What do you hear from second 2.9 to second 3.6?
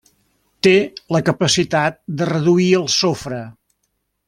sofre.